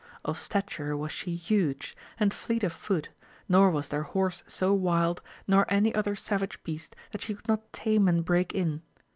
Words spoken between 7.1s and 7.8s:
that she could not